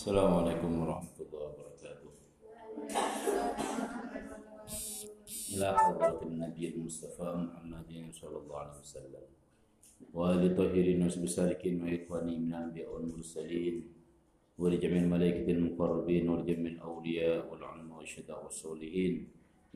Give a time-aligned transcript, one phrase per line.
[0.00, 2.08] السلام عليكم ورحمة الله وبركاته.
[5.52, 9.24] إلى حضرة النبي المصطفى محمد صلى الله عليه وسلم.
[10.16, 13.76] وآل طاهرين وسالكين وإخواني من الأنبياء والمرسلين
[14.56, 19.14] ولجميع الملائكة المقربين ولجميع الأولياء والعلماء والشهداء والصالحين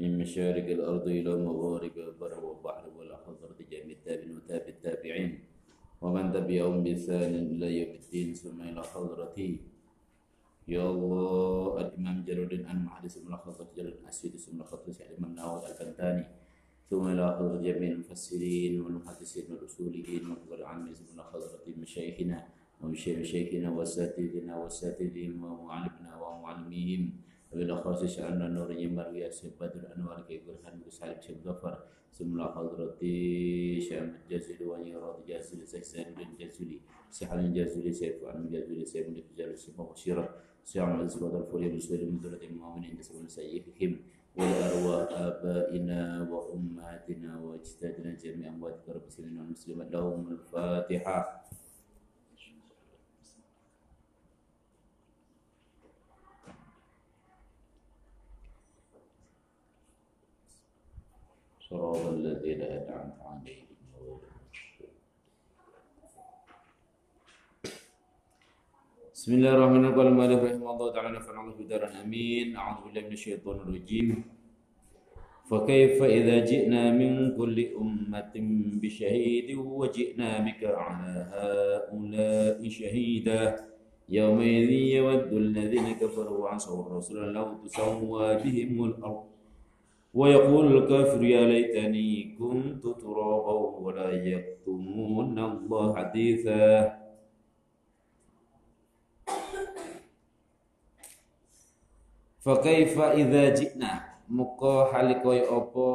[0.01, 5.31] من مشارق الأرض إلى مغارب البر والبحر ولا حضرة جميع التابعين وتابع التابعين.
[6.01, 9.74] ومن تبعهم بإحسان إلى يوم الدين ثم إلى حضرتي
[10.69, 16.25] يا الله الإمام جلال الدين المعدي ثم الخطيب جلال الأسيدي ثم الخطيب الإمام ناوي الفنتاني
[16.91, 22.49] ثم إلى حضرة جميع المفسرين والمحدثين والأصوليين والقضاء العامين ثم إلى حضرة مشايخنا
[22.81, 27.13] ومشايخ مشايخنا وأساتذتنا وأساتذتهم ومعلمنا ومعلميهم.
[27.53, 31.79] وإلى خاص شأننا نور يمر يا سيد بدر أنوار كيقول خان بسالب سيد غفر
[32.13, 32.99] ثم إلى حضرة
[33.89, 40.25] شام الجزيل ونيراد الجزيل سيد سيد سحر الجزيل سيد فعن الجزيل سيد من الجزيل سيد
[40.65, 44.01] سعر الأسود الفوري بالسود من ثلث مؤمن ينتسب لسيئهم
[44.37, 48.59] ولأرواح آبائنا وأمهاتنا وأجدادنا جميعا.
[48.89, 51.45] رب سيدنا والمسلمات لهم الفاتحة.
[61.61, 63.64] صراط الذين أنعمت عليهم.
[69.25, 69.97] بسم الله الرحمن الرحيم.
[69.97, 74.09] قال المؤلف رحمه الله تعالى نفعنا بدارا امين أعوذ بالله من الشيطان الرجيم.
[75.49, 78.35] فكيف إذا جئنا من كل أمة
[78.85, 83.41] بشهيد وجئنا بك على هؤلاء شهيدا؟
[84.13, 84.71] يومئذ
[85.01, 89.25] يود الذين كفروا وعصوا الرسول لو تسوى بهم الأرض.
[90.15, 96.65] ويقول الكافر يا ليتني كنت ترابا ولا يكتمون الله حديثا.
[102.45, 103.93] Fakaifa idza ji'na.
[104.29, 105.89] Muka halikoy apa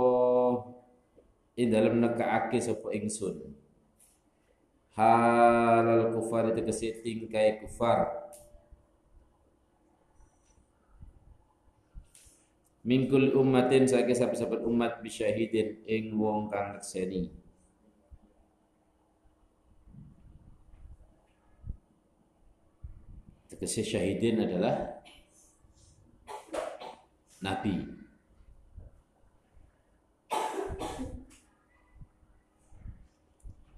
[1.54, 3.54] ing dalem nekake sapa ingsun.
[4.98, 8.10] Halal kufar tegese tingkai kufar.
[12.82, 17.30] Mingkul ummatin saking saben-saben umat bisyahidin ing wong kang nekseni
[23.52, 24.99] Tegese syahidin adalah
[27.40, 27.88] nabi.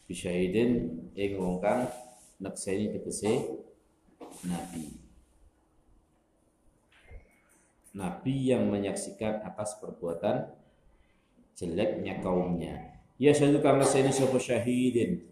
[0.06, 0.72] Bisyahidin
[1.16, 1.88] ing wong kang
[2.44, 3.58] nekseni tegese
[4.44, 5.00] nabi.
[7.96, 10.52] Nabi yang menyaksikan atas perbuatan
[11.56, 13.00] jeleknya kaumnya.
[13.22, 15.32] Ya syahadu kang nekseni sapa syahidin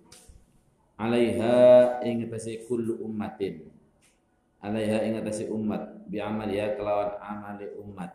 [0.99, 3.71] alaiha ing atase kullu ummatin
[4.59, 8.11] alaiha ing atase umat bi ya kelawan amali umat.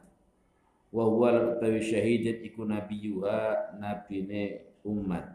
[0.94, 5.34] Wa huwa utawi syahidin iku nabiyuha nabine umat.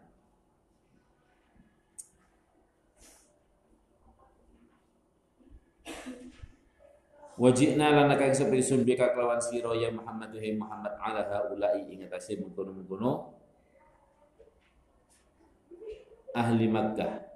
[7.40, 13.32] Wajibna lana kang sumbi kelawan sira ya Muhammad hai Muhammad ala haula'i ing atase mengkono-mengkono.
[16.36, 17.29] Ahli Makkah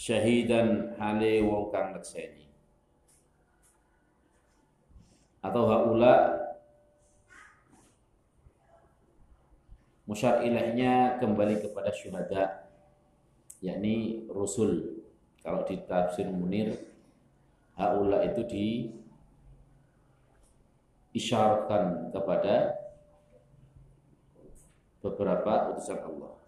[0.00, 2.48] syahidan hale wong kang nekseni
[5.44, 6.40] atau haula
[10.08, 12.64] musyar ilahnya kembali kepada syuhada
[13.60, 15.04] yakni rusul.
[15.44, 16.80] Kalau di tafsir munir
[17.76, 18.66] haula itu di
[21.16, 22.76] isyaratkan kepada
[25.00, 26.40] beberapa utusan Allah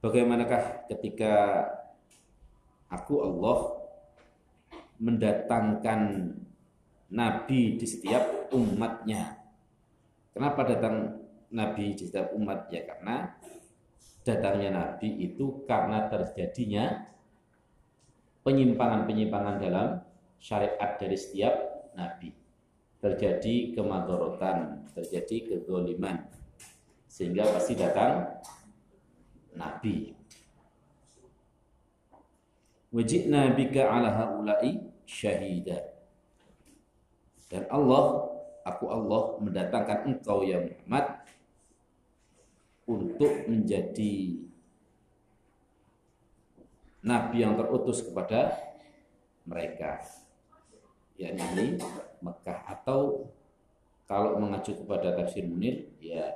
[0.00, 1.34] Bagaimanakah ketika
[2.88, 3.58] aku Allah
[5.00, 6.00] mendatangkan
[7.12, 9.36] nabi di setiap umatnya.
[10.32, 11.20] Kenapa datang
[11.50, 12.72] nabi di setiap umat?
[12.72, 13.34] Ya karena
[14.22, 17.08] datangnya nabi itu karena terjadinya
[18.44, 19.88] penyimpangan-penyimpangan dalam
[20.40, 21.54] syariat dari setiap
[21.92, 22.32] nabi.
[23.00, 26.28] Terjadi kemadorotan, terjadi kezoliman.
[27.08, 28.40] Sehingga pasti datang
[29.54, 30.14] nabi.
[32.90, 35.94] Wajibna bika ala haula'i syahida.
[37.50, 38.30] Dan Allah,
[38.66, 41.22] aku Allah mendatangkan engkau ya Muhammad
[42.90, 44.42] untuk menjadi
[47.00, 48.58] nabi yang terutus kepada
[49.46, 50.02] mereka
[51.16, 51.80] yakni
[52.20, 53.30] Mekah atau
[54.04, 56.34] kalau mengacu kepada tafsir Munir ya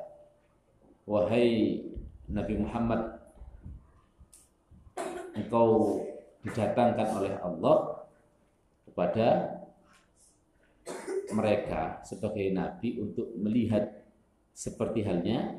[1.04, 1.82] wahai
[2.30, 3.20] Nabi Muhammad.
[5.34, 5.98] Engkau
[6.46, 8.06] didatangkan oleh Allah
[8.86, 9.26] kepada
[11.34, 13.90] mereka sebagai nabi untuk melihat
[14.54, 15.58] seperti halnya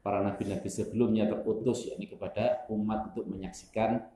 [0.00, 4.08] para nabi-nabi sebelumnya terutus yakni kepada umat untuk menyaksikan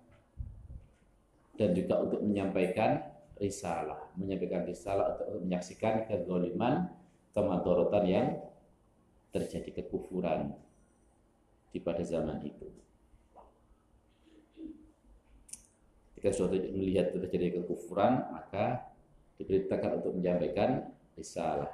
[1.61, 3.05] dan juga untuk menyampaikan
[3.37, 6.89] risalah, menyampaikan risalah untuk menyaksikan kezaliman,
[7.37, 8.27] kemadorotan yang
[9.35, 10.57] terjadi kekufuran
[11.73, 12.67] di pada zaman itu.
[16.19, 18.91] Jika suatu melihat terjadi kekufuran, maka
[19.39, 21.71] diberitakan untuk menyampaikan risalah.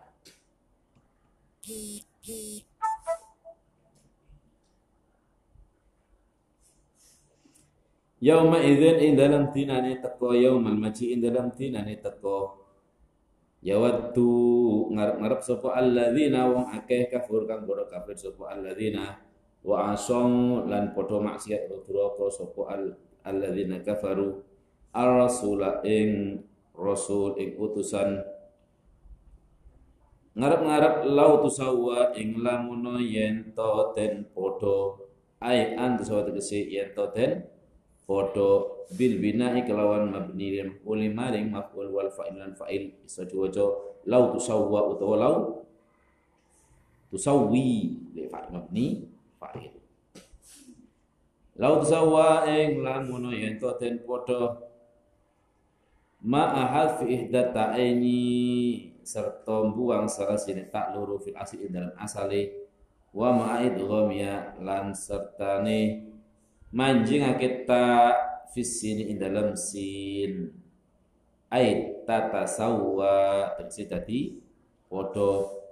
[8.20, 12.64] Yauma idzin ing dalam tinane teko yaumal maji ing dalam tinane teko
[13.64, 14.28] Yawaddu
[14.92, 19.16] ngarep-ngarep sapa alladzina wong akeh kafur kang bodo kafir sapa alladzina
[19.64, 22.84] wa asong lan padha maksiat duraka sapa al
[23.24, 24.44] alladzina kafaru.
[24.94, 26.38] Ar-rasula ing
[26.78, 28.22] rasul ing utusan.
[30.38, 35.02] Ngarep-ngarep lau tusawwa ing lamuno yen to ten padha.
[35.42, 37.42] Ai an tusawwa tegese yen to ten
[38.06, 38.70] padha.
[38.94, 42.92] Bil bina'i kelawan mabni lil maf'ul maring maf'ul wal fa'il lan fa'il.
[43.02, 43.64] Iso diwaca
[44.06, 45.34] lau tusawwa utawa lau
[47.10, 47.98] tusawwi.
[48.14, 49.13] Li fa'il mabni
[49.44, 49.76] fa'il
[51.60, 54.56] lau tusawwa ing lamun yen to ten padha
[56.24, 58.24] ma'ahal fi ihdat ta'ini
[59.04, 62.64] serta buang salah sini tak luru fil asli dalam asale
[63.12, 66.08] wa ma'id ghamia lan sertane
[66.72, 68.16] manjing kita
[68.50, 70.50] fisini in dalam sin.
[71.54, 74.42] Ait tata sawa tegese tadi
[74.90, 75.62] podo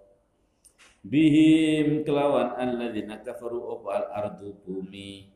[1.02, 5.28] bihim kelawan alladzina kafaru opal ardu bumi?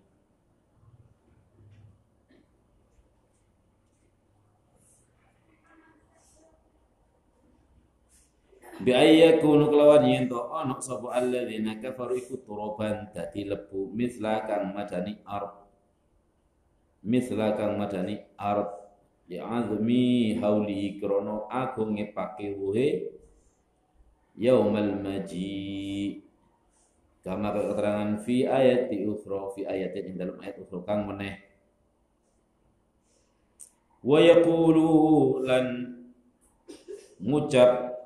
[8.77, 14.71] Bi ayyakunu kelawan yen to ana sapa alladzina kafaru iku turaban dadi lebu misla kang
[14.71, 15.67] madani ard.
[17.03, 18.71] Misla kang madani ard.
[19.27, 23.16] Ya azmi hauli krono aku ngepake wuhe
[24.37, 26.23] yaumal maji.
[27.27, 31.43] Kama keterangan fi ayat di ukhra fi ayatin ing dalam ayat ukhra kang meneh.
[34.07, 35.99] Wa yaqulu lan
[37.19, 37.99] ngucap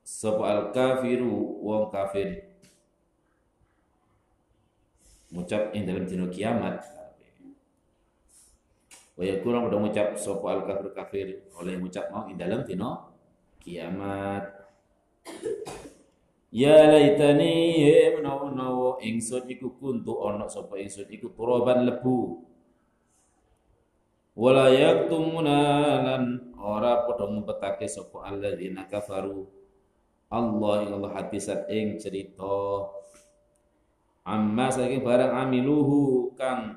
[0.00, 2.48] sapa al kafiru wong kafir?
[5.28, 6.80] Ngucap ing dalam dino kiamat.
[9.12, 10.88] Wa kurang udah ngucap sopo al kafir?
[10.96, 11.26] Kafir
[11.60, 13.12] oleh ngucap mau di dalam tino
[13.60, 14.57] kiamat.
[16.48, 22.40] Ya laitani he menawa-menawa ingsun iku kuntu ana sapa ingsun iku turaban lebu.
[24.38, 25.58] Wala yaktumuna
[26.02, 29.44] lan ora padha ngumpetake sapa alladzina kafaru.
[30.28, 32.84] Allah ing Allah hadisat ing cerita
[34.28, 36.76] amma saking barang amiluhu kang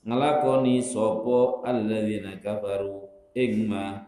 [0.00, 3.04] ngelakoni sopo alladzina kafaru
[3.36, 4.00] ing ma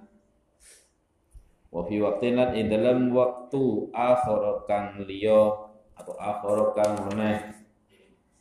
[1.78, 5.54] wa fi waqtin lan ing dalam waktu akhir kang liya
[5.94, 7.54] atau akhir kang meneh.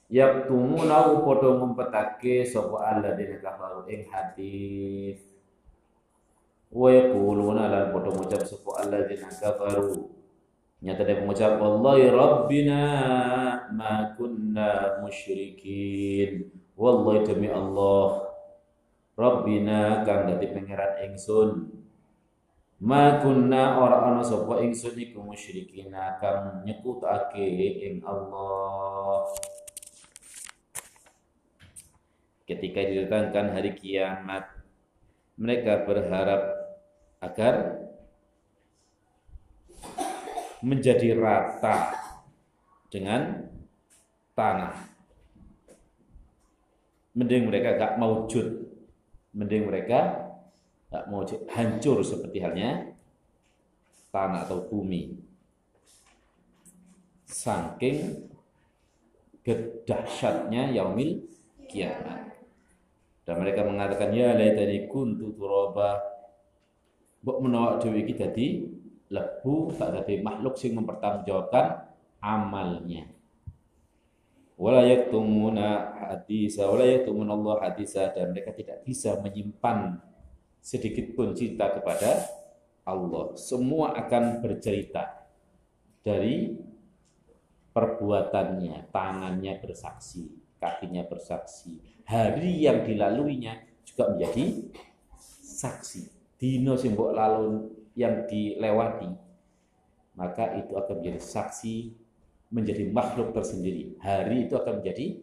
[0.10, 5.22] Yaktumuna padha ngumpetake sapa alladzina kafaru ing hadis.
[6.74, 10.10] Wa yaquluna lan padha ngucap sapa alladzina kafaru.
[10.82, 12.82] Nyata dia mengucap wallahi rabbina
[13.70, 16.50] ma kunna musyrikin.
[16.74, 18.30] Wallahi demi Allah
[19.18, 21.77] Rabbina kang dadi pangeran ingsun
[22.78, 27.46] ma kunna ora ana sapa ingsun iku musyrikina kang nyekutake
[27.90, 29.26] ing Allah.
[32.46, 34.46] Ketika didatangkan hari kiamat
[35.42, 36.42] mereka berharap
[37.20, 37.82] agar
[40.62, 41.98] menjadi rata
[42.94, 43.46] dengan
[44.38, 44.74] tanah.
[47.18, 48.70] Mending mereka gak maujud.
[49.34, 50.27] Mending mereka
[50.88, 52.96] gak mau hancur seperti halnya
[54.12, 55.14] tanah atau bumi.
[57.28, 58.28] Saking
[59.44, 61.28] kedahsyatnya yaumil
[61.68, 62.28] kiamat.
[63.28, 66.00] Dan mereka mengatakan ya laitani kuntu turaba.
[67.24, 68.48] Mbok menawa dhewe iki dadi
[69.12, 71.92] lebu tak dadi makhluk sing mempertanggungjawabkan
[72.24, 73.12] amalnya.
[74.56, 80.02] Wala yaktumuna hadisa wala yaktumuna Allah hadisa dan mereka tidak bisa menyimpan
[80.62, 82.28] sedikit pun cinta kepada
[82.88, 83.36] Allah.
[83.36, 85.28] Semua akan bercerita
[86.02, 86.56] dari
[87.76, 94.72] perbuatannya, tangannya bersaksi, kakinya bersaksi, hari yang dilaluinya juga menjadi
[95.44, 96.16] saksi.
[96.38, 99.10] Dino simbok lalu yang dilewati,
[100.16, 101.76] maka itu akan menjadi saksi,
[102.54, 103.98] menjadi makhluk tersendiri.
[104.00, 105.22] Hari itu akan menjadi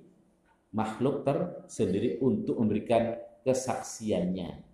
[0.74, 3.14] makhluk tersendiri untuk memberikan
[3.46, 4.73] kesaksiannya.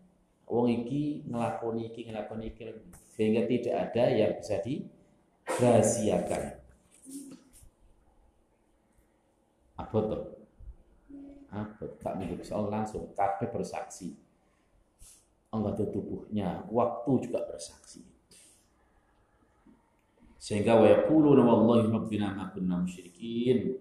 [0.50, 2.74] Wong iki ngelakoni iki ngelakoni iki
[3.14, 6.42] sehingga tidak ada yang bisa dirahasiakan.
[9.78, 10.24] Apa tuh?
[11.54, 11.84] Apa?
[12.02, 14.18] Tak minggu soal langsung kabeh bersaksi.
[15.50, 18.06] Anggota tubuhnya, waktu juga bersaksi.
[20.38, 23.76] Sehingga wa yaquluna wallahi rabbina ma kunna musyrikin.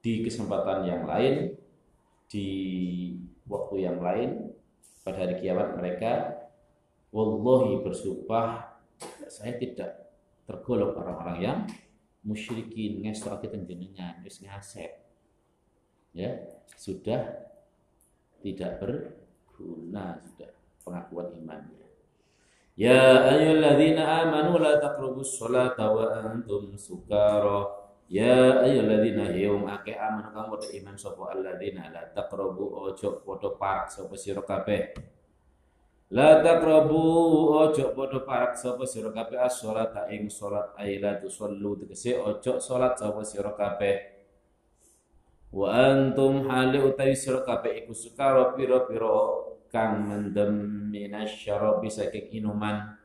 [0.00, 1.56] Di kesempatan yang lain,
[2.30, 2.46] di
[3.50, 4.45] waktu yang lain,
[5.06, 6.34] pada hari kiamat mereka
[7.14, 8.74] wallahi bersumpah
[9.30, 10.10] saya tidak
[10.50, 11.58] tergolong orang-orang yang
[12.26, 14.90] musyrikin ngestok kita jenengan wis ngasep.
[16.10, 16.42] Ya
[16.74, 17.22] sudah
[18.42, 20.50] tidak berguna sudah
[20.82, 21.86] pengakuan imannya
[22.76, 30.50] ya ayyuhalladzina amanu la taqrabus sholata wa antum sukara ya ayyuhalladzina yawm ake amanu kamu
[30.58, 34.94] ada iman sapa alladzina la taqrabu ojo padha parak sapa sira kabeh.
[36.14, 37.02] La taqrabu
[37.66, 43.20] ojo padha parak sapa sira kabeh as-sholata ing salat aila tusallu tegese ojo salat sapa
[43.26, 44.16] sira kabeh.
[45.52, 52.95] Wa antum hale utawi sira kabeh iku sukara pira-pira kang mendem minasyarabi saking inuman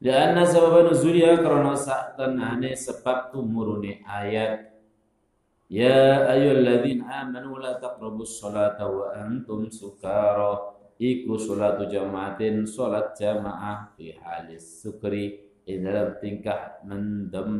[0.00, 4.72] Lianna sabab nuzuliha karena sak tenane sebab tumurune ayat.
[5.68, 10.72] Ya ayyuhalladzina amanu la taqrabus sholata wa antum sukara.
[10.96, 17.52] Iku sholatu jamaatin sholat jamaah fi halis sukri dalam tingkah mendem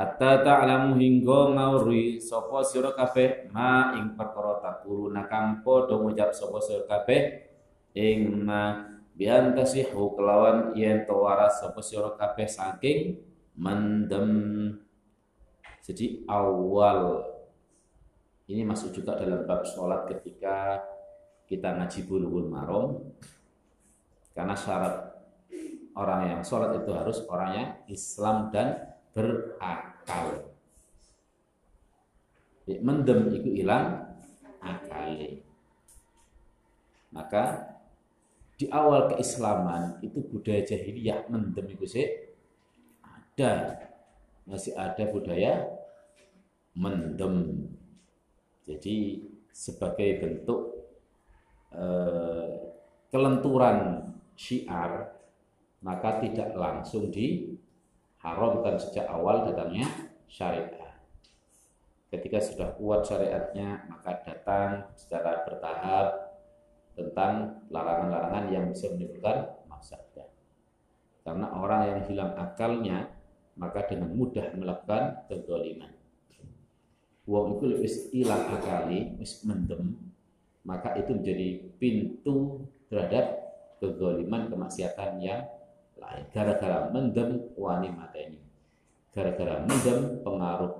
[0.00, 6.56] hatta ta'lamu hingga ngawri sapa sira kabeh ma ing perkara takuruna kang padha ngucap sapa
[6.64, 7.44] sira kabeh
[7.92, 13.20] ing ma bian tasihu kelawan yen to waras sapa sira kabeh saking
[13.60, 14.30] mendem.
[15.84, 17.28] Jadi awal.
[18.48, 20.82] Ini masuk juga dalam bab sholat ketika
[21.46, 23.14] kita ngaji bulughul marom
[24.34, 25.14] karena syarat
[25.94, 29.89] orang yang sholat itu harus orang yang Islam dan berakal
[32.80, 34.06] mendem itu hilang
[34.62, 35.18] akal
[37.10, 37.74] maka
[38.54, 42.06] di awal keislaman itu budaya jahiliyah mendem itu sih
[43.00, 43.80] ada.
[44.44, 45.64] Masih ada budaya
[46.76, 47.66] mendem.
[48.68, 50.60] Jadi sebagai bentuk
[51.72, 52.68] eh,
[53.10, 55.18] kelenturan syiar
[55.80, 57.08] maka tidak langsung
[58.20, 59.88] diharamkan sejak awal datangnya
[60.28, 60.80] syariat
[62.10, 66.06] ketika sudah kuat syariatnya maka datang secara bertahap
[66.98, 70.26] tentang larangan-larangan yang bisa menimbulkan mafsadah.
[71.22, 73.14] Karena orang yang hilang akalnya
[73.54, 75.94] maka dengan mudah melakukan kezaliman.
[77.30, 79.94] Wong itu lebih hilang akali, wis mendem,
[80.66, 81.48] maka itu menjadi
[81.78, 83.38] pintu terhadap
[83.78, 85.46] kezaliman kemaksiatan yang
[86.00, 86.24] lain.
[86.32, 88.40] Gara-gara mendem wani mata ini.
[89.12, 90.72] Gara-gara mendem pengaruh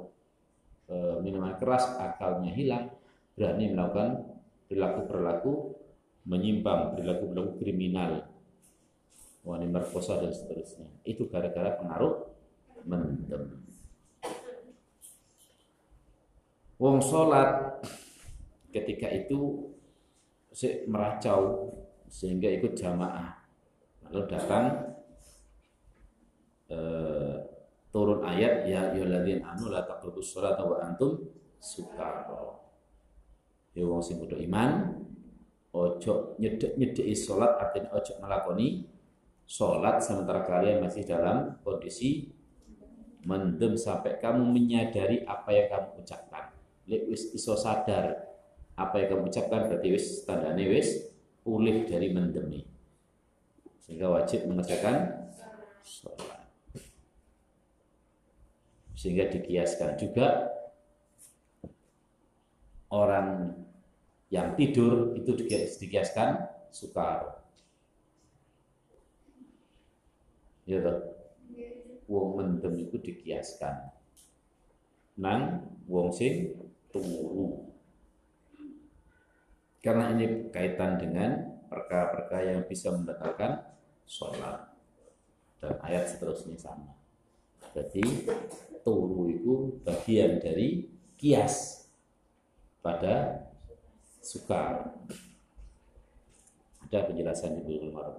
[0.88, 2.88] e, minuman keras akalnya hilang,
[3.36, 4.26] berani melakukan
[4.66, 5.52] perilaku-perilaku
[6.28, 8.28] menyimpang perilaku-perilaku kriminal
[9.40, 12.28] wanita merkosa dan seterusnya itu gara-gara pengaruh
[12.84, 13.64] mendem
[16.76, 17.80] wong sholat
[18.70, 19.72] ketika itu
[20.86, 21.72] meracau
[22.12, 23.40] sehingga ikut jamaah
[24.06, 24.89] lalu datang
[26.70, 27.36] eh,
[27.90, 31.18] turun ayat ya yuladin anu la taqrabus sholat wa antum
[31.58, 32.24] sukara.
[33.74, 34.70] Ya wong sing iman
[35.70, 38.86] ojo nyedek nyedeki sholat artinya ojo melakoni
[39.46, 42.30] sholat sementara kalian masih dalam kondisi
[43.26, 46.54] mendem sampai kamu menyadari apa yang kamu ucapkan.
[46.86, 48.30] Lewis iso sadar
[48.74, 51.10] apa yang kamu ucapkan berarti wis tandane wis
[51.42, 52.66] pulih dari mendemi.
[53.82, 55.30] Sehingga wajib mengerjakan
[55.82, 56.39] sholat
[59.00, 60.52] sehingga dikiaskan juga
[62.92, 63.56] orang
[64.28, 65.32] yang tidur itu
[65.80, 67.40] dikiaskan sukar
[70.68, 71.16] ya toh
[72.12, 73.88] wong mendem itu dikiaskan
[75.16, 76.52] nang wong sing
[76.92, 77.70] turu
[79.80, 83.64] karena ini kaitan dengan perkara-perkara yang bisa membatalkan
[84.04, 84.68] sholat.
[85.56, 86.99] Dan ayat seterusnya sama.
[87.70, 88.02] Jadi
[88.82, 91.86] turu itu bagian dari kias
[92.82, 93.46] pada
[94.18, 94.90] sukar.
[96.90, 98.18] Ada penjelasan di Bulughul Maram.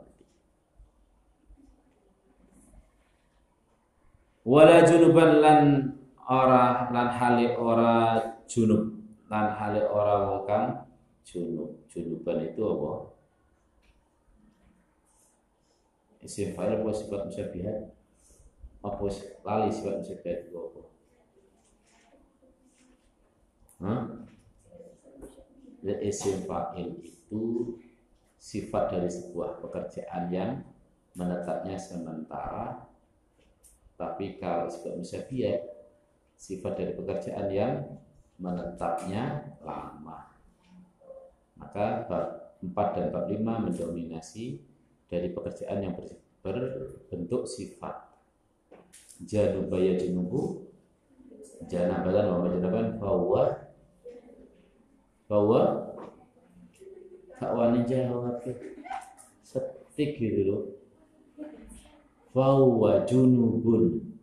[4.42, 5.62] Wala junuban lan
[6.26, 8.18] ora lan hale ora
[8.48, 8.96] junub
[9.30, 10.48] lan hale ora wong
[11.28, 12.92] junub junuban itu apa
[16.26, 18.01] isim fa'il apa sifat musyabihat
[18.82, 19.06] apa
[19.46, 20.82] lali sifat musyabihat itu apa?
[25.82, 27.78] Ya, isim fa'il itu
[28.38, 30.62] sifat dari sebuah pekerjaan yang
[31.18, 32.86] menetapnya sementara
[33.98, 35.62] tapi kalau sifat musyabihat
[36.38, 37.74] sifat dari pekerjaan yang
[38.38, 40.32] menetapnya lama
[41.58, 42.26] maka bab
[42.62, 44.62] 4 dan bab 5 mendominasi
[45.10, 45.94] dari pekerjaan yang
[46.42, 48.11] berbentuk sifat.
[49.22, 50.72] Janubaya junubu
[51.70, 53.44] janabatan wa majanaban bahwa
[55.30, 55.62] bahwa
[57.38, 58.42] tak wani jawab
[59.42, 60.64] setik gitu loh.
[62.32, 64.16] Bahwa junubun.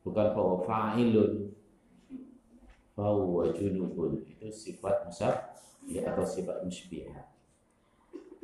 [0.00, 1.52] Bukan bahwa fa'ilun.
[2.96, 4.24] Bahwa junubun.
[4.24, 5.52] Itu sifat musab
[5.84, 7.28] ya, atau sifat musbihah.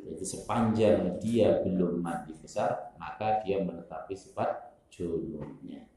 [0.05, 5.89] Jadi sepanjang dia belum mati besar, maka dia menetapi sifat junubnya.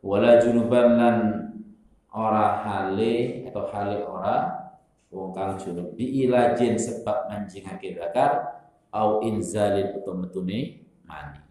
[0.00, 1.16] Wala junuban lan
[2.16, 4.36] ora hale atau hale ora
[5.12, 11.44] wong kang junub ilajin sebab manjingake zakar au inzalin utawa metune mani.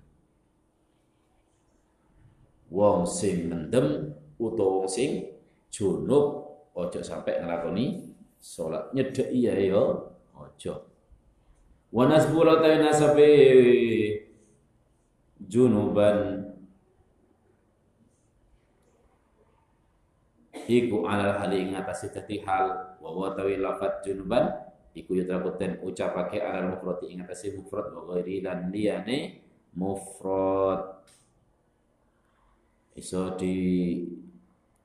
[2.74, 5.30] Wong sing mendem utawa wong sing
[5.70, 6.26] junub
[6.74, 10.74] ojo sampai ngelakoni sholat nyedek iya yo ojo.
[11.96, 13.30] Wa nasbula ta nasabe
[15.40, 16.44] junuban.
[20.66, 22.98] Iku alal hali ing atase dadi hal.
[23.00, 24.50] Wa wa tawi lafat junuban.
[24.96, 27.94] Iku yutrabuten ucapake alal mufrad ing atase mufrad.
[27.94, 29.46] Wa ghairi lan liyane
[29.78, 31.06] mufrad.
[32.96, 33.56] Iso di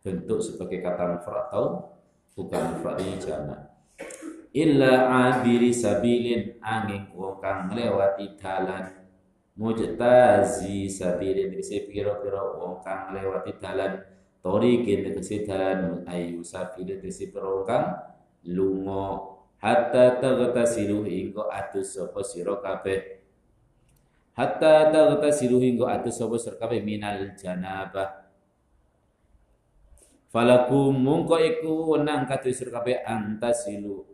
[0.03, 1.95] bentuk sebagai kata mufrad atau
[2.35, 3.70] bukan mufrad ini jama
[4.51, 8.99] illa abiri sabilin angin wong kang nglewati dalan.
[9.55, 14.03] Mujtazi sabilin tegese pira-pira wong kang nglewati dalan.
[14.43, 16.03] Torikin tegese dalan.
[16.11, 17.87] Ayu sabilin tegese pira kang
[18.51, 19.39] lunga.
[19.61, 23.21] Hatta tagtasilu hingga atus sapa sira kabeh.
[24.33, 28.25] Hatta tagtasilu hingga atus sapa sira kabeh minal janabah.
[30.33, 34.10] Falakum mungko iku wenang kadhe sira kabeh antasilu.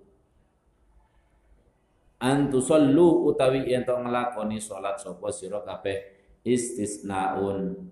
[2.26, 5.30] Antusallu utawi yen to nglakoni salat sapa
[5.62, 5.98] kabeh
[6.42, 7.86] istisnaun.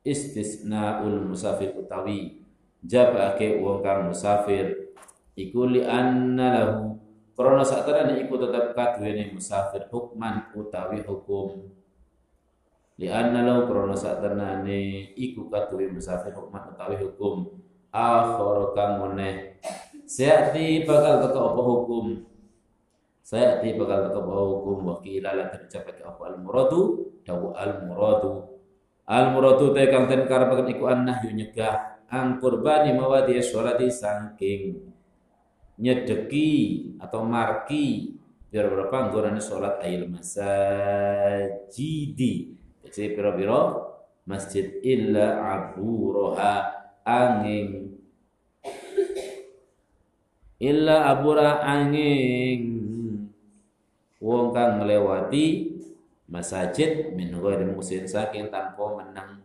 [0.00, 2.40] Istisnaul musafir utawi
[2.80, 4.96] jabake wong kang musafir.
[5.36, 6.96] Iku li anna lahu.
[7.32, 11.68] Krana sakterane iku tetep kaduwene musafir hukman utawi hukum.
[13.00, 17.52] Li anna law krana satenane iku katuwe musafir hukman utawi hukum.
[17.92, 19.60] Akhir kang meneh.
[20.08, 22.31] Sayati bakal teko apa hukum
[23.22, 28.50] Sayati bakal teko apa hukum wakila lan tercapai apa al muradu dawu al muradu
[29.06, 34.74] al muradu te kang den karepaken iku annah nyegah ang kurbani mawadi sholati saking
[35.78, 36.50] nyedeki
[36.98, 38.18] atau marki
[38.52, 40.92] biar berapa anggoran sholat ayil masajidi.
[42.92, 43.88] Si pira-pira
[44.28, 46.68] masjid illa aburoha
[47.00, 47.96] angin.
[50.60, 52.71] Illa abura angin
[54.22, 55.74] wong kang melewati
[56.30, 59.42] masjid min ghairi musin saking tanpa menang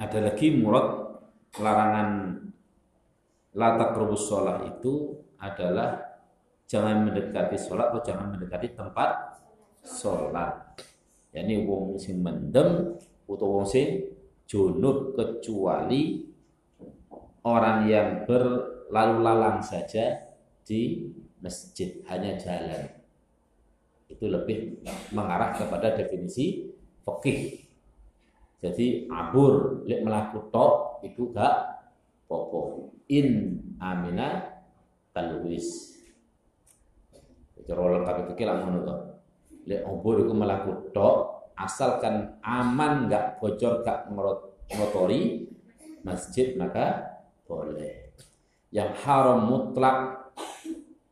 [0.00, 1.20] ada lagi murad
[1.60, 2.40] larangan
[3.52, 6.00] latak rubus sholat itu adalah
[6.64, 9.36] jangan mendekati sholat atau jangan mendekati tempat
[9.84, 10.80] sholat.
[11.36, 12.96] yakni wong sing mendem
[13.28, 14.08] utawa wong sing
[14.48, 16.31] junub kecuali
[17.42, 21.10] orang yang berlalu lalang saja di
[21.42, 22.86] masjid hanya jalan.
[24.06, 26.70] Itu lebih mengarah kepada definisi
[27.02, 27.62] fikih
[28.62, 31.82] jadi abur lek melaku tok itu gak
[32.30, 34.62] popo in amina
[35.10, 35.98] talwis
[37.66, 38.96] cara lengkap itu kira ngono to.
[39.66, 41.14] Lek abur itu melaku tok
[41.58, 44.06] asalkan aman gak bocor gak
[44.70, 45.50] ngotori
[46.06, 47.11] masjid maka
[47.52, 48.16] boleh.
[48.72, 50.32] Yang haram mutlak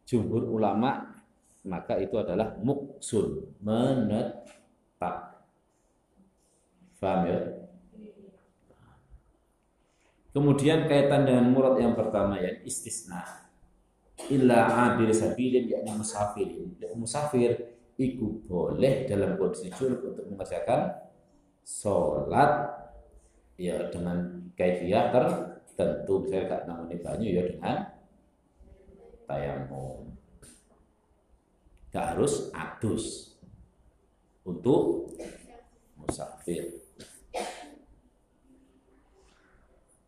[0.08, 1.12] jumhur ulama
[1.68, 5.44] maka itu adalah muksun menetap.
[7.00, 7.40] Paham ya?
[10.30, 13.24] Kemudian kaitan dengan murad yang pertama ya istisna.
[14.28, 17.56] Illa abir sabilin yakni musafirin musafir
[17.96, 20.92] itu boleh dalam kondisi junub untuk mengerjakan
[21.64, 22.68] sholat
[23.56, 25.08] ya dengan kaifiah
[25.80, 27.76] tertentu misalnya gak namanya banyu ya dengan
[29.24, 30.12] tayamum
[31.88, 33.04] gak harus adus
[34.44, 35.08] untuk
[35.96, 36.84] musafir.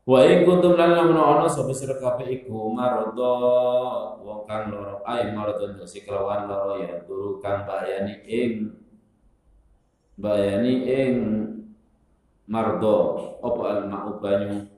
[0.03, 3.35] Wa in kuntum lan lamun ana sapa sira kabeh iku maradha
[4.19, 8.75] wong kang loro ay maradha si kelawan loro ya turu kang bayani ing
[10.19, 11.15] bayani ing
[12.51, 12.99] mardo
[13.47, 14.72] apa al ma'u banyu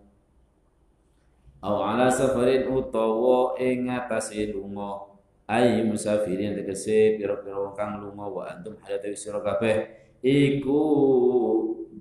[1.65, 5.17] au ala safarin utawa ing atase lunga.
[5.49, 9.89] Ay musafirin tegese pira-pira kang lunga wa antum hadate sira kabeh.
[10.21, 10.81] Iku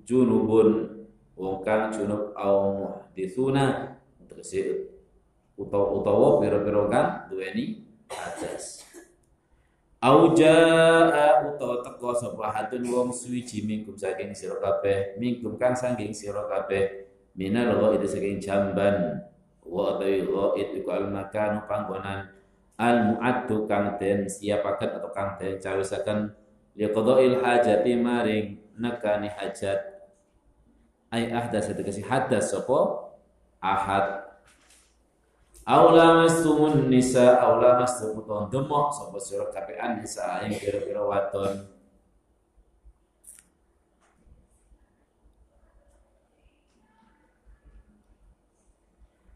[0.04, 0.68] junubun
[1.36, 3.96] wong kang junub au muhditsuna.
[4.28, 4.92] Tegese
[5.56, 8.84] utawa utawa pira-pira kang duweni hadas
[10.04, 16.12] au jaa utawa teko sapa hatun wong suwiji mingkum saking sira kabeh mingkum kang saking
[16.12, 17.08] sira kabeh.
[17.34, 19.24] Minal ghaid saking jamban
[19.64, 20.28] wa ghaid
[20.76, 22.30] iku al makan panggonan
[22.76, 26.32] al muaddu kang den siapaken atau kang den cawisaken
[26.74, 29.78] liqada'il hajati maring nekani hajat.
[31.14, 33.10] Ay ahdas tegese hadas sapa?
[33.62, 34.26] Ahad.
[35.64, 41.64] Aula mastumun nisa aula mastumutun demok sapa sira kapean nisa ing kira-kira wadon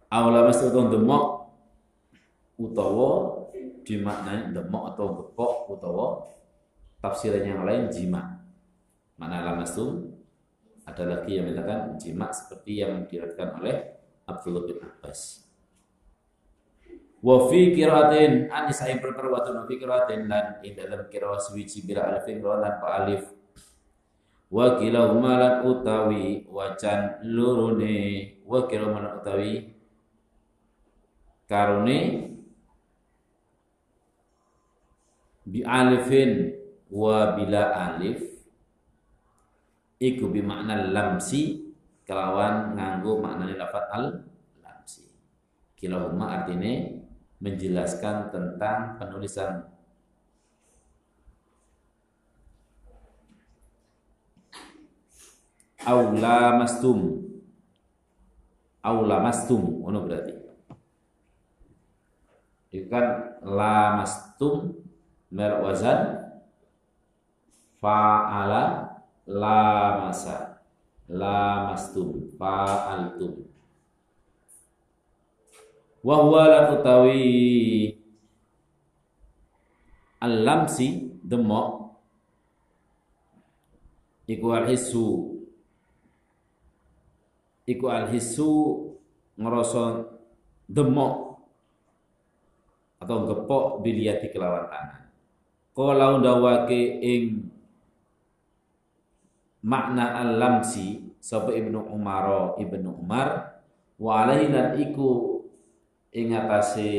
[0.08, 1.24] Aula mastumutun demok
[2.56, 3.44] utawa
[3.84, 6.06] dimaknai demok atau gepok utawa
[7.04, 8.40] tafsiran yang lain jima.
[9.20, 10.08] Mana lamasum
[10.88, 13.76] ada lagi yang mengatakan jima seperti yang diriwayatkan oleh
[14.24, 15.44] Abdullah bin Abbas.
[17.18, 22.64] Wa fi qiraatin an sa'im perperwatun fi qiraatin lan dalam qiraat suwiji bila alifin wa
[22.64, 23.28] lan alif.
[24.48, 29.76] Wa kilahuma lan utawi wacan lurune wa kilahuma utawi
[31.48, 32.28] karune
[35.48, 36.52] bi alifin
[36.92, 38.20] wa bila alif.
[39.98, 41.74] Iku bi makna lamsi
[42.06, 44.04] kelawan nganggo maknane lafat al
[44.62, 45.10] lamsi.
[45.74, 46.86] Kilahuma artinya
[47.42, 49.66] menjelaskan tentang penulisan.
[55.82, 57.26] Aula mastum.
[58.86, 60.37] Aula mastum ono berarti
[62.68, 64.76] itu kan la mastum
[65.32, 66.28] mer wazan
[67.80, 68.92] fa'ala
[69.24, 70.60] lamasa.
[71.08, 73.48] Lamastum fa'altum.
[76.04, 77.96] Wa huwa la utawi
[80.20, 81.08] al-lamsi
[84.28, 85.32] iku al-hissu.
[87.64, 88.52] Iku al-hissu
[89.40, 90.12] ngerasa
[90.68, 91.27] demok
[93.08, 95.08] atau gepok biliati kelawan tangan.
[95.72, 97.48] Kala undawake ing
[99.64, 103.56] makna al-lamsi sapa Ibnu Umar Ibnu Umar
[103.96, 104.52] wa alaihi
[104.84, 105.40] iku
[106.12, 106.92] ing atase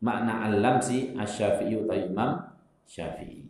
[0.00, 2.30] makna al-lamsi asy-Syafi'i utawa Imam
[2.88, 3.44] Syafi'i.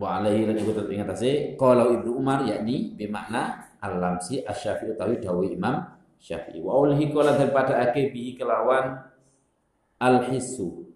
[0.00, 5.92] Wa alaihi lan iku ing atase qala Ibnu Umar yakni bermakna al-lamsi asy-Syafi'i utawi Imam
[6.24, 6.64] Syafi'i.
[6.64, 8.96] Wa ulhi qala daripada ake bi kelawan
[10.00, 10.88] al-hissu.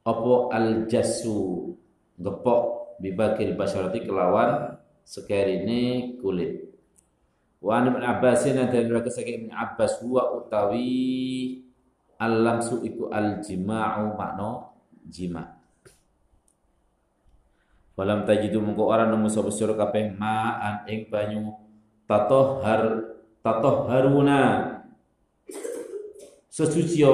[0.00, 1.76] Apa al-jassu?
[2.16, 6.72] Gepok bibakil basyarati kelawan sekarine kulit.
[7.60, 11.60] Wa an ibn abbasin dan dari saking ibn abbas huwa utawi
[12.16, 14.72] al-lamsu iku al-jima'u makna
[15.04, 15.60] jima.
[17.92, 21.52] Falam tajidu mungko ora nemu sapa sira kabeh ma'an ing banyu.
[22.08, 23.09] Tatohar
[23.40, 24.40] tatoharuna.
[26.50, 27.06] Sesuci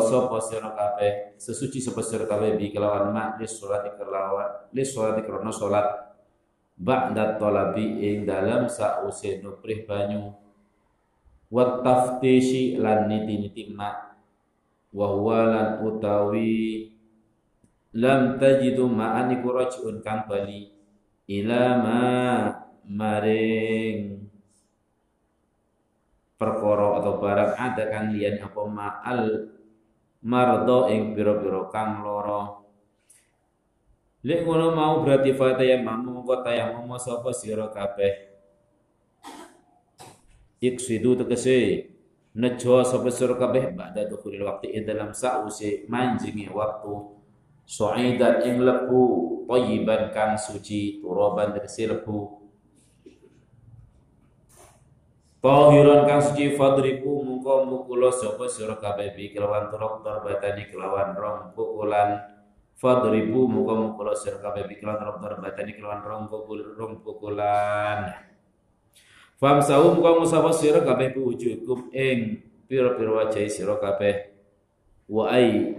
[0.00, 1.34] sapa sira kabeh?
[1.36, 5.86] Sesuci sapa sira kabeh bi kelawan ma li salat kelawan li salat krana salat
[6.78, 10.30] ba'da talabi ing dalam sause nuprih banyu.
[11.50, 14.08] Wa taftishi lan niti-niti ma
[14.94, 16.92] wa huwa lan utawi
[17.98, 19.52] lam tajidu ma'an iku
[20.04, 20.72] kang bali
[21.28, 22.02] ila ma
[22.88, 24.27] maring
[26.38, 29.22] perkara atau barang ada kang liyan apa ma'al
[30.22, 32.58] mardo ing biro-biro kang loro
[34.18, 38.26] Lek ngono mau berarti fata yang mamu mau sapa sira kabeh.
[40.58, 41.86] Iksidu tegese
[42.34, 47.14] nejo sapa sira kabeh ba'da dukhulil waqti dalam sa'usi manjingi waktu.
[47.62, 49.02] Su'idan ing lebu
[49.48, 52.37] Tayyiban kang suci Turaban tegesi lebu
[55.38, 61.54] Tahiran kang suci fadriku mungko mukula sapa sira kabeh bi kelawan turok darbatani kelawan rong
[61.54, 62.18] pukulan
[62.74, 68.18] fadribu mungko mukula sira kabeh bi kelawan turok darbatani kelawan rong pukul rong pukulan
[69.38, 74.34] Famsahu mungko musapa sira kabeh bi wujukum ing pira-pira wajah sira kabeh.
[75.06, 75.78] Wa ai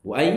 [0.00, 0.28] wa ay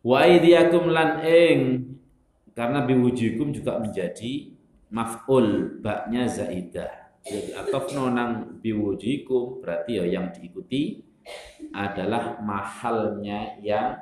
[0.00, 1.60] wa aydiyakum lan ing
[2.56, 4.56] karena biwujukum juga menjadi
[4.88, 7.12] maf'ul baknya zaidah.
[7.24, 11.04] Jadi atau nonang biwujikum berarti ya yang diikuti
[11.72, 14.00] adalah mahalnya yang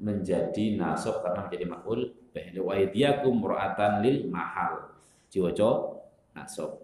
[0.00, 2.00] menjadi nasab karena menjadi maf'ul.
[2.36, 4.92] Bih wa aydiyakum mura'atan lil mahal.
[5.30, 5.99] Diwaca
[6.36, 6.80] nasab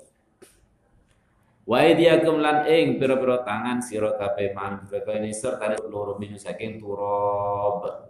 [1.66, 8.06] wa aydiyakum lan ing pira-pira tangan sira kabeh man ini serta loro minu saking turab.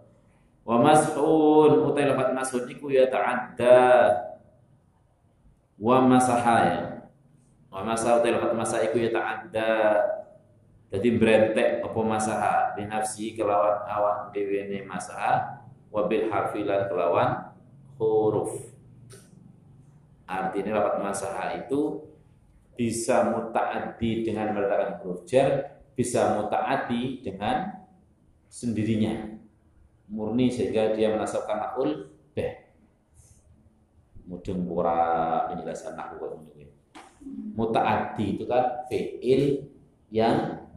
[0.67, 3.79] Wa mas'un utai lafat mas'un iku ya ta'adda.
[5.79, 7.07] Wa masahaya
[7.71, 9.73] wa masa utai lafat masa iku ya ta'adda.
[10.91, 12.55] Jadi berentek apa masaha?
[12.75, 15.63] Binafsi kelawan awak dhewe ne masaha.
[15.87, 17.55] Wabil harfilan kelawan
[17.95, 18.76] huruf.
[20.27, 22.03] Artinya rapat masalah itu
[22.75, 27.87] bisa mutaati dengan meletakkan huruf jar, bisa mutaati dengan
[28.51, 29.39] sendirinya.
[30.07, 32.53] Murni sehingga dia menasabkan akul beh.
[34.27, 36.43] Mudeng pura penjelasan nahwu.
[37.55, 39.67] Mutaati itu kan fi'il
[40.11, 40.67] yang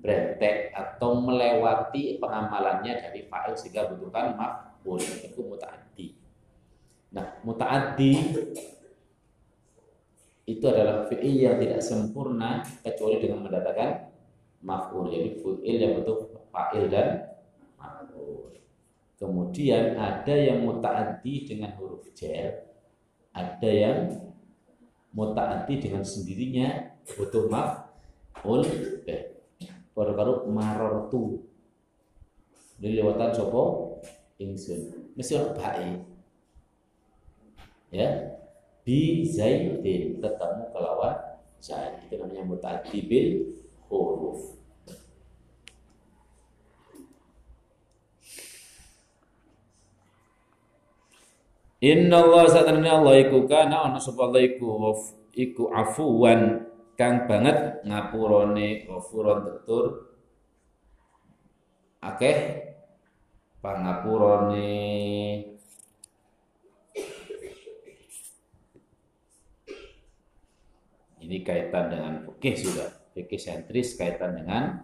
[0.00, 6.19] berentek atau melewati pengamalannya dari fa'il sehingga butuhkan maf'ul itu mutaaddi.
[7.10, 8.14] Nah, mutaaddi
[10.46, 13.90] itu adalah fi'il yang tidak sempurna kecuali dengan mendatangkan
[14.62, 15.10] maf'ul.
[15.10, 16.16] Jadi fi'il yang butuh
[16.50, 17.38] fa'il dan
[17.78, 18.54] maf'ul.
[19.18, 22.66] Kemudian ada yang mutaaddi dengan huruf jar,
[23.34, 23.98] ada yang
[25.10, 28.62] mutaaddi dengan sendirinya butuh maf'ul.
[29.90, 31.44] Karo-karo marortu
[32.80, 33.98] lewatan sopo
[34.40, 35.12] ingsun.
[35.12, 36.09] Mesti ono bae
[37.92, 38.38] ya.
[38.80, 41.16] Bi zaidin ketemu kelawan
[41.60, 42.00] zaid.
[42.08, 43.28] Itu namanya mutadi bil
[43.86, 44.56] huruf.
[51.80, 54.96] Inna Allah satana Allah iku kana ana sapa Allah iku
[55.36, 56.68] iku afuwan.
[57.00, 60.12] Kang banget ngapurane ghafuron tetur.
[62.04, 62.36] Akeh
[63.64, 64.68] pangapurane
[71.30, 72.90] ini kaitan dengan fikih sudah.
[73.14, 74.82] Fikih sentris kaitan dengan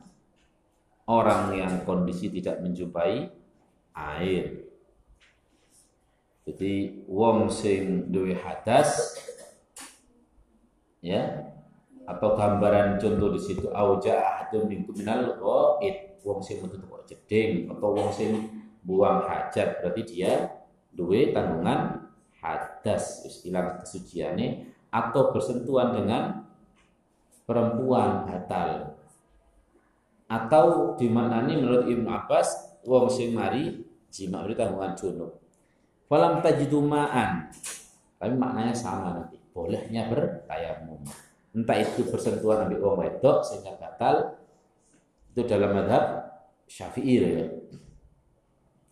[1.11, 3.27] orang yang kondisi tidak menjumpai
[3.91, 4.63] air.
[6.47, 9.19] Jadi wong sing duwe hadas
[11.03, 11.51] ya
[12.07, 17.67] atau gambaran contoh di situ auja ahadun minkum minal ghaid wong sing metu kok jeding
[17.67, 20.55] atau wong sing buang hajat berarti dia
[20.95, 22.07] duwe tanggungan
[22.39, 23.27] hadas.
[23.27, 26.49] Wis ilang kesuciane atau bersentuhan dengan
[27.45, 28.97] perempuan batal.
[30.27, 35.37] Atau dimaknani menurut Ibnu Abbas wong sing mari jima itu tanggungan junub.
[36.09, 37.53] Falam tajidu ma'an.
[38.17, 39.37] Tapi maknanya sama nanti.
[39.53, 41.05] Bolehnya bertayamum.
[41.53, 44.41] Entah itu bersentuhan ambil wong wedok sehingga batal.
[45.37, 46.25] Itu dalam madhab
[46.67, 47.47] Syafi'i ya.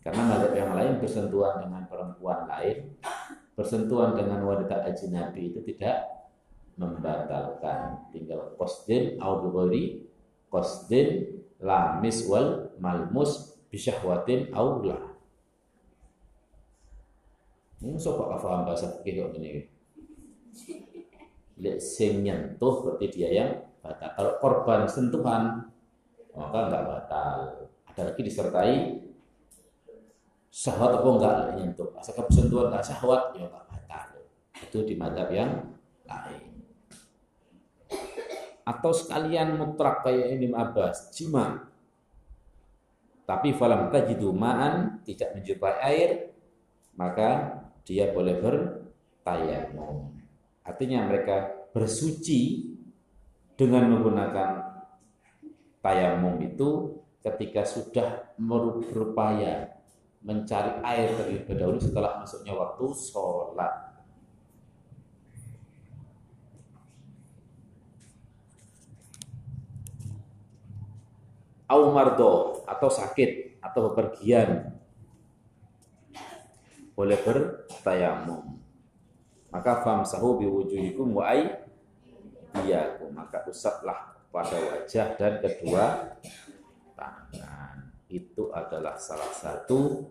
[0.04, 2.92] Karena mazhab yang lain bersentuhan dengan perempuan lain,
[3.54, 6.04] bersentuhan dengan wanita ajnabi itu tidak
[6.74, 8.10] membatalkan.
[8.10, 10.02] Tinggal qasdin au bi
[10.50, 14.98] qasdin lamis wal malmus bisyahwatin au la.
[17.84, 19.68] Ini sok paham bahasa fikih ini.
[21.60, 24.10] Lek sing nyentuh berarti dia yang batal.
[24.16, 25.70] Kalau korban sentuhan
[26.34, 27.38] maka enggak batal.
[27.92, 28.72] Ada lagi disertai
[30.54, 31.90] syahwat apa enggak nyentuh.
[31.98, 34.06] Asal sentuhan enggak syahwat ya enggak batal.
[34.62, 35.50] Itu di madhab yang
[36.06, 36.42] lain.
[38.62, 41.68] Atau sekalian mutrak kayak ini Abbas, jima.
[43.24, 46.10] Tapi falam tajidu ma'an, tidak menjumpai air,
[46.96, 50.12] maka dia boleh bertayamum.
[50.64, 52.72] Artinya mereka bersuci
[53.56, 54.48] dengan menggunakan
[55.84, 59.73] tayamum itu ketika sudah berupaya
[60.24, 63.74] mencari air terlebih dahulu setelah masuknya waktu sholat.
[71.68, 74.72] Aumardo atau sakit atau bepergian
[76.94, 78.62] boleh bertayamum.
[79.50, 83.10] Maka famsahu biwujuhikum wa ayyakum.
[83.12, 86.16] Maka usaplah pada wajah dan kedua.
[88.14, 90.06] Itu adalah salah satu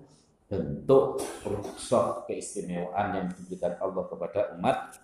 [0.52, 5.00] bentuk rukhsah keistimewaan yang diberikan Allah kepada umat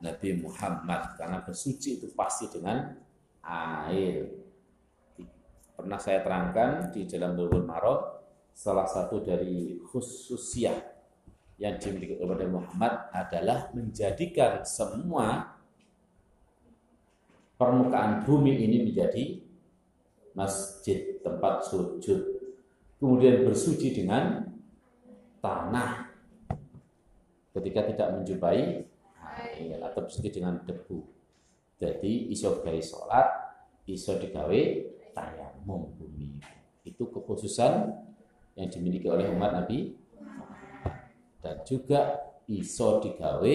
[0.00, 2.88] Nabi Muhammad karena bersuci itu pasti dengan
[3.44, 4.32] air.
[5.76, 8.00] Pernah saya terangkan di dalam Bulughul Maram
[8.50, 10.78] salah satu dari khususiyah
[11.60, 15.58] yang dimiliki oleh Muhammad adalah menjadikan semua
[17.54, 19.41] permukaan bumi ini menjadi
[20.32, 22.20] masjid tempat sujud.
[22.96, 24.46] Kemudian bersuci dengan
[25.42, 26.12] tanah.
[27.52, 28.60] Ketika tidak menjumpai
[29.36, 31.04] air atau bersuci dengan debu.
[31.76, 33.28] Jadi iso gawe sholat
[33.90, 34.60] iso digawe
[35.12, 35.92] tayamum.
[35.98, 36.38] Bumi
[36.86, 37.92] itu kekhususan
[38.56, 39.98] yang dimiliki oleh umat Nabi.
[41.42, 43.54] Dan juga iso digawe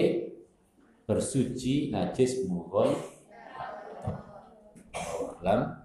[1.08, 2.92] bersuci najis mughal
[5.40, 5.77] alam